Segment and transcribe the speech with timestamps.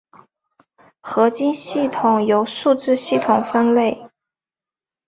[0.99, 4.09] 合金系统由数字系统分类。